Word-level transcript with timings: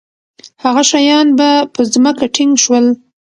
هغه 0.63 0.81
شیان 0.89 1.27
به 1.37 1.49
په 1.73 1.81
ځمکه 1.93 2.25
ټینګ 2.35 2.53
شول. 2.63 2.85